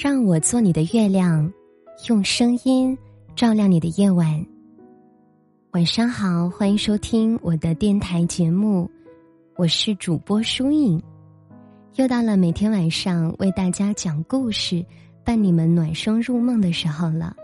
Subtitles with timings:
[0.00, 1.52] 让我做你的月亮，
[2.08, 2.96] 用声音
[3.34, 4.46] 照亮你的夜晚。
[5.72, 8.88] 晚上好，欢迎收听我的电台节目，
[9.56, 11.02] 我是主播舒影。
[11.96, 14.86] 又到了每天晚上为大家讲故事、
[15.24, 17.34] 伴你们暖声入梦的时候了。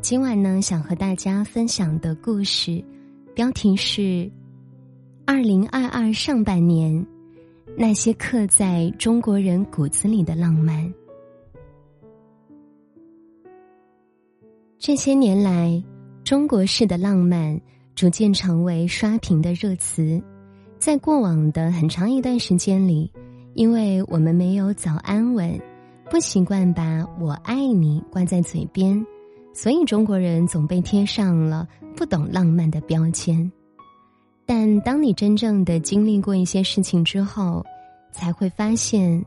[0.00, 2.82] 今晚呢，想和大家分享的故事
[3.34, 4.00] 标题是
[5.26, 7.06] 《二零二二上半年
[7.76, 10.82] 那些刻在中国人骨子里的浪漫》。
[14.82, 15.84] 这些年来，
[16.24, 17.60] 中国式的浪漫
[17.94, 20.18] 逐渐成为刷屏的热词。
[20.78, 23.12] 在过往的很长一段时间里，
[23.52, 25.60] 因为我们没有早安吻，
[26.08, 29.04] 不习惯把我爱你挂在嘴边，
[29.52, 33.52] 所以中国人总被贴上了不懂浪漫的标签。
[34.46, 37.62] 但当你真正的经历过一些事情之后，
[38.12, 39.22] 才会发现，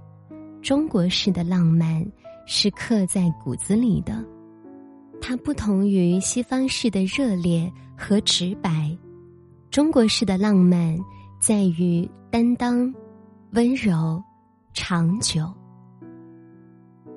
[0.63, 2.03] 中国式的浪漫
[2.47, 4.25] 是刻在骨子里的。
[5.25, 8.93] 它不同于西方式的热烈和直白，
[9.71, 10.99] 中国式的浪漫
[11.39, 12.93] 在于担当、
[13.51, 14.21] 温柔、
[14.73, 15.49] 长久。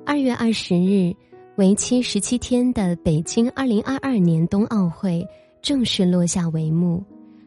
[0.06, 1.12] 二月二十日，
[1.56, 5.26] 为期十七天的北京二零二二年冬奥会
[5.60, 7.04] 正式落下帷幕。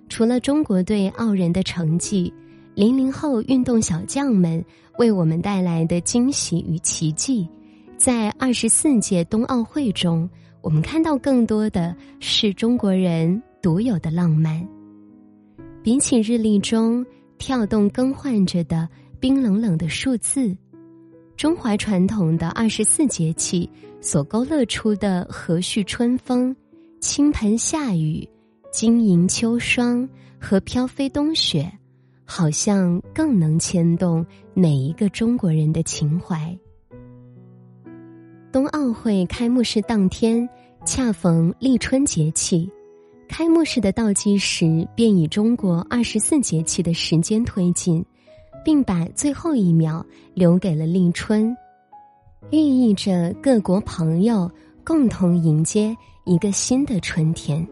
[0.10, 2.34] 除了中国队傲人的成绩，
[2.76, 4.62] 零零后运动小将们
[4.98, 7.48] 为我们带来的惊喜与奇迹，
[7.98, 10.30] 在二十四届冬奥会中。
[10.62, 14.68] 我们看到更多的是中国人独有的浪漫。
[15.82, 17.06] 比起日历中
[17.38, 18.88] 跳动更换着的
[19.20, 20.56] 冰冷冷的数字，
[21.38, 23.70] 中华传统的二十四节气
[24.02, 26.54] 所勾勒出的和煦春风、
[27.00, 28.28] 倾盆夏雨、
[28.72, 31.72] 晶莹秋霜和飘飞冬雪，
[32.26, 36.56] 好像更能牵动每一个中国人的情怀。
[38.52, 40.48] 冬奥会开幕式当天，
[40.84, 42.68] 恰逢立春节气，
[43.28, 48.04] 开幕式的倒计时便以中国二十四节气的时间推进，
[48.66, 50.04] 并把最后一秒
[50.34, 51.56] 留给了立春，
[52.50, 54.50] 寓意着各国朋友
[54.84, 55.96] 共同迎接
[56.26, 57.66] 一个新的春天。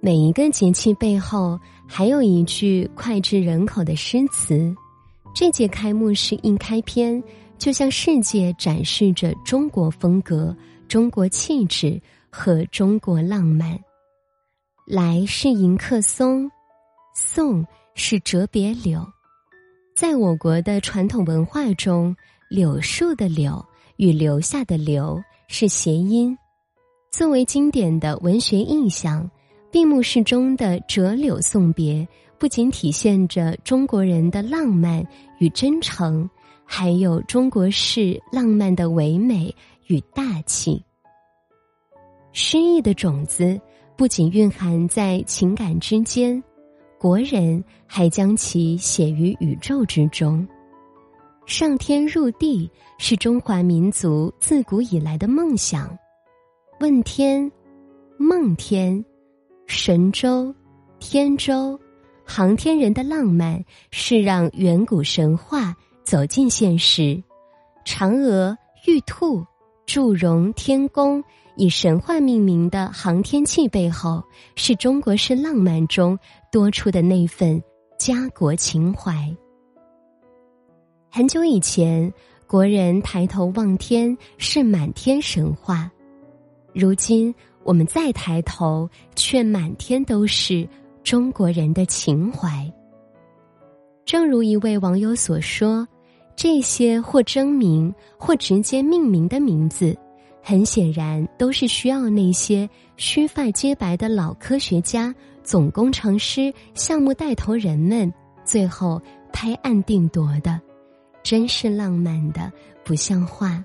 [0.00, 4.74] 每一个节气背后还有一句脍炙人口的诗词，
[5.34, 7.22] 这届开幕式一开篇。
[7.62, 10.52] 就向世界展示着中国风格、
[10.88, 13.78] 中国气质和中国浪漫。
[14.84, 16.50] 来是迎客松，
[17.14, 17.64] 送
[17.94, 19.06] 是折别柳。
[19.94, 22.16] 在我国的传统文化中，
[22.50, 26.36] 柳树的柳与留下的留是谐音。
[27.12, 29.30] 作为经典的文学意象，
[29.70, 32.04] 闭幕式中的折柳送别，
[32.40, 35.06] 不仅体现着中国人的浪漫
[35.38, 36.28] 与真诚。
[36.74, 39.54] 还有中国式浪漫的唯美
[39.88, 40.82] 与大气，
[42.32, 43.60] 诗意的种子
[43.94, 46.42] 不仅蕴含在情感之间，
[46.98, 50.48] 国人还将其写于宇宙之中。
[51.44, 55.94] 上天入地是中华民族自古以来的梦想，
[56.80, 57.52] 问天、
[58.16, 59.04] 梦天、
[59.66, 60.52] 神州、
[60.98, 61.78] 天舟，
[62.24, 65.76] 航天人的浪漫是让远古神话。
[66.12, 67.22] 走进现实，
[67.86, 68.54] 嫦娥、
[68.86, 69.42] 玉兔、
[69.86, 71.24] 祝融天宫
[71.56, 74.22] 以神话命名的航天器背后，
[74.54, 76.18] 是中国式浪漫中
[76.50, 77.58] 多出的那份
[77.98, 79.34] 家国情怀。
[81.10, 82.12] 很久以前，
[82.46, 85.90] 国人抬头望天是满天神话，
[86.74, 87.34] 如今
[87.64, 88.86] 我们再抬头，
[89.16, 90.68] 却满天都是
[91.02, 92.70] 中国人的情怀。
[94.04, 95.88] 正如一位网友所说。
[96.34, 99.96] 这些或征名或直接命名的名字，
[100.42, 108.12] 很显然都是需要那些须发皆白的老科学家、总工程师、项目带头人们
[108.44, 109.00] 最后
[109.32, 110.60] 拍案定夺的，
[111.22, 112.52] 真是浪漫的
[112.84, 113.64] 不像话。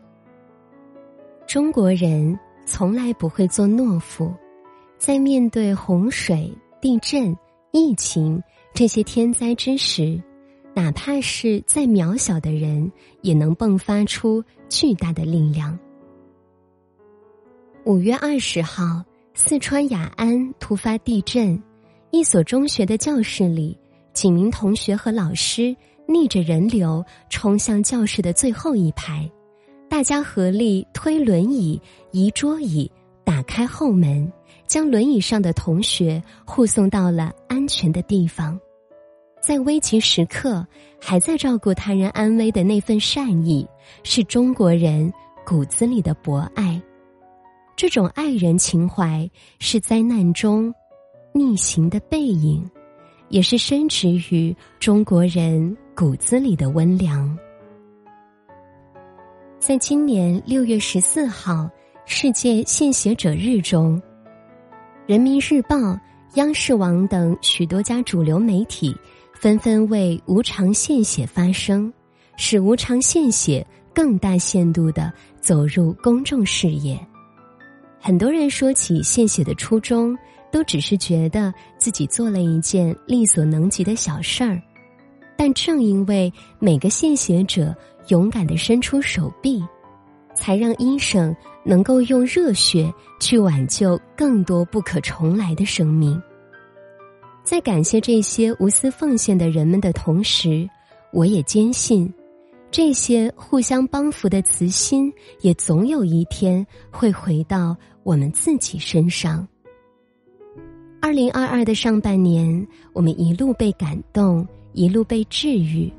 [1.47, 4.31] 中国人从来不会做懦夫，
[4.97, 7.35] 在面对洪水、地震、
[7.71, 8.41] 疫情
[8.73, 10.21] 这些天灾之时。
[10.77, 12.91] 哪怕是再渺小的人，
[13.23, 15.75] 也能迸发出巨大的力量。
[17.83, 19.03] 五月二十号，
[19.33, 21.59] 四川雅安突发地震，
[22.11, 23.75] 一所中学的教室里，
[24.13, 25.75] 几名同学和老师
[26.07, 29.27] 逆着人流冲向教室的最后一排，
[29.89, 31.81] 大家合力推轮椅、
[32.11, 32.87] 移桌椅，
[33.23, 34.31] 打开后门，
[34.67, 38.59] 将轮椅上的同学护送到了安全的地方。
[39.39, 40.65] 在危急时刻
[40.99, 43.65] 还在照顾他人安危的那份善意，
[44.03, 45.11] 是中国人
[45.45, 46.81] 骨子里的博爱。
[47.75, 49.29] 这种爱人情怀
[49.59, 50.73] 是灾难中
[51.31, 52.69] 逆行的背影，
[53.29, 57.37] 也是深植于中国人骨子里的温良。
[59.59, 61.69] 在今年六月十四号
[62.05, 64.01] 世界献血者日中，
[65.05, 65.75] 《人民日报》、
[66.33, 68.95] 央视网等许多家主流媒体
[69.39, 71.91] 纷纷为无偿献血发声，
[72.37, 76.99] 使无偿献血更大限度的走入公众视野。
[77.99, 80.17] 很多人说起献血的初衷，
[80.51, 84.61] 都只是觉得自己做了一件力所能及的小事儿，
[85.37, 87.75] 但正因为每个献血者。
[88.09, 89.61] 勇敢的伸出手臂，
[90.33, 91.35] 才让医生
[91.65, 92.89] 能够用热血
[93.19, 96.17] 去挽救更多不可重来的生命。
[97.47, 100.69] 在感谢这些无私奉献的人们的同时，
[101.13, 102.13] 我也坚信，
[102.69, 105.09] 这些互相帮扶的慈心，
[105.39, 107.73] 也总有一天会回到
[108.03, 109.47] 我们自己身上。
[110.99, 115.89] 二零二二的上半年，我们一路被感动，一路被治愈。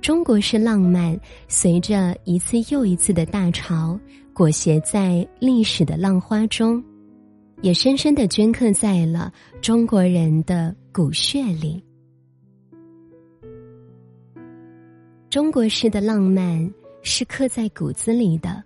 [0.00, 1.18] 中国式浪漫，
[1.48, 3.98] 随着一次又一次的大潮，
[4.32, 6.80] 裹挟在历史的浪花中，
[7.62, 11.84] 也深深的镌刻在了中国人的骨血里。
[15.28, 18.62] 中国式的浪漫是刻在骨子里的，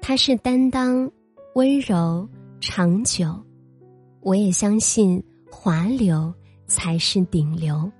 [0.00, 1.12] 它是担当、
[1.56, 2.26] 温柔、
[2.58, 3.38] 长久。
[4.22, 6.32] 我也相信，华流
[6.66, 7.92] 才是顶流。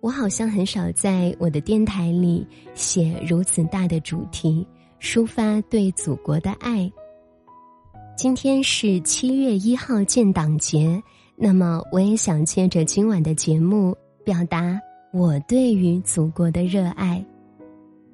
[0.00, 2.44] 我好像很少在我的电台里
[2.74, 4.66] 写如此大的主题，
[4.98, 6.90] 抒发对祖国的爱。
[8.16, 11.00] 今天是七月一号建党节，
[11.36, 14.80] 那么我也想借着今晚的节目，表达
[15.12, 17.24] 我对于祖国的热爱。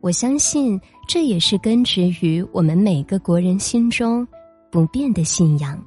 [0.00, 4.26] 我相信这也是根植于我们每个国人心中
[4.70, 5.80] 不变的信仰。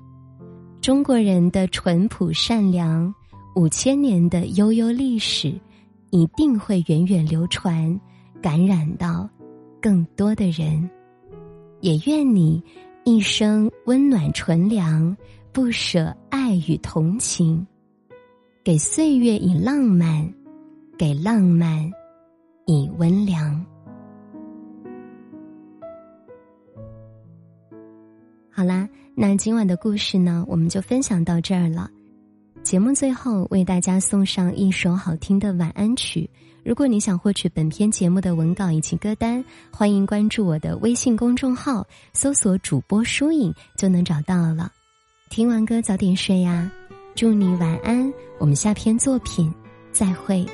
[0.82, 3.14] 中国人的淳朴善良，
[3.56, 5.54] 五千年的悠悠历史。
[6.12, 8.00] 一定会源远流传，
[8.42, 9.28] 感染到
[9.81, 10.90] 更多的人。
[11.81, 12.64] 也愿你
[13.04, 15.18] 一生温暖纯良，
[15.56, 17.66] 不舍爱与同情，
[18.62, 20.30] 给岁月以浪漫，
[20.98, 21.90] 给浪漫
[22.66, 23.66] 以温良。
[28.52, 31.90] 好啦，那今晚的故事呢，我们就分享到这儿了。
[32.62, 36.30] 节目最后为大家送上一首好听的晚安曲。
[36.66, 39.42] 如果你想获取本篇节目的文稿以及歌单，
[39.72, 44.69] 欢迎关注我的微信公众号，搜索主播疏影就能找到了。
[45.30, 46.72] 听完歌早点睡呀，
[47.16, 48.13] 祝你晚安。
[48.38, 49.51] 我们下篇作品
[49.92, 50.45] 再会。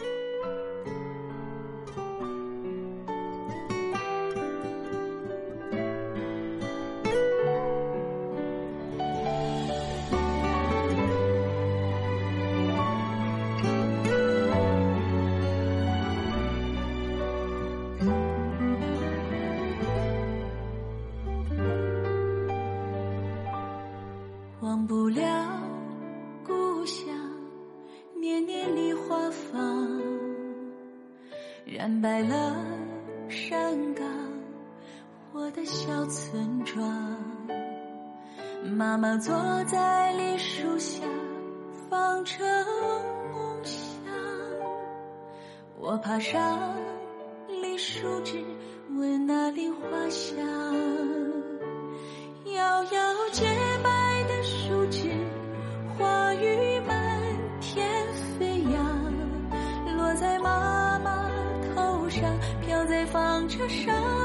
[28.22, 30.00] 年年梨花放，
[31.66, 32.56] 染白了
[33.28, 34.06] 山岗，
[35.34, 37.18] 我的小村庄。
[38.78, 41.02] 妈妈坐在梨树下，
[41.90, 42.38] 纺着
[43.34, 43.82] 梦想。
[45.80, 46.76] 我爬上
[47.48, 48.40] 梨树枝，
[48.92, 50.38] 闻那梨花香，
[52.54, 53.61] 遥遥见
[63.62, 64.21] 的伤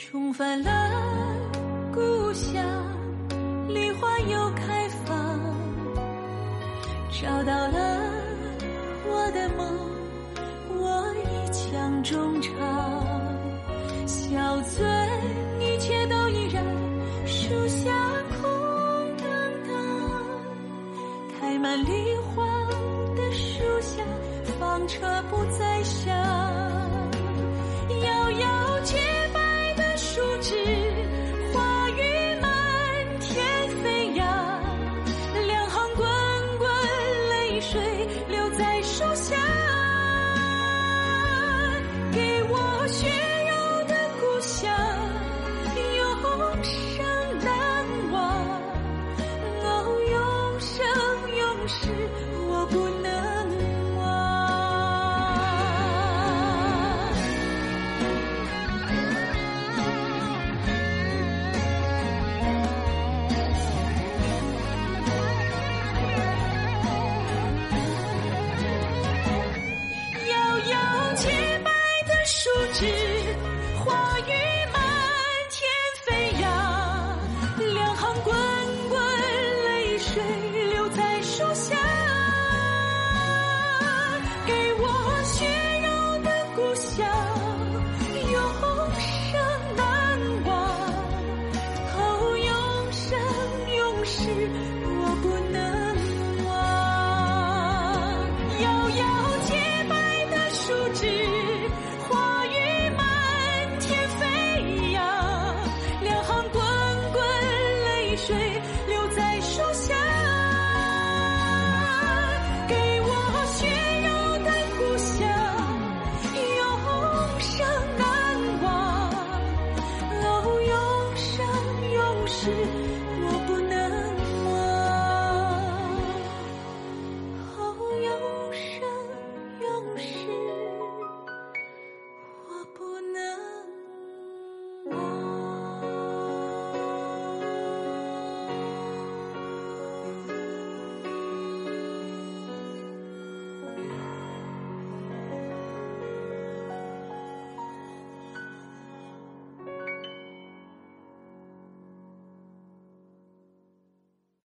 [0.00, 0.70] 重返了
[1.92, 2.64] 故乡，
[3.68, 5.38] 梨花又开放，
[7.10, 8.00] 找到了
[9.06, 9.78] 我的梦。
[10.78, 12.50] 我一腔衷肠，
[14.06, 14.86] 小嘴，
[15.60, 16.64] 一切都依然，
[17.26, 17.90] 树下
[18.40, 18.50] 空
[19.18, 19.28] 荡
[19.68, 19.76] 荡，
[21.38, 22.46] 开满梨花
[23.14, 24.02] 的树下，
[24.58, 26.69] 纺车不再响。